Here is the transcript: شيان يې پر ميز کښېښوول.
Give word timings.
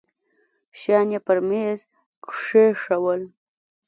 شيان 0.79 1.07
يې 1.13 1.19
پر 1.25 1.37
ميز 1.49 1.79
کښېښوول. 2.25 3.21